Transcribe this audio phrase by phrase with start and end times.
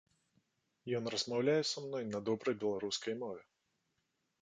[0.99, 3.43] Ён размаўляе са мной на добрай беларускай мове.